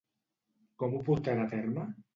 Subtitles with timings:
[0.83, 1.91] Com ho portarà a terme?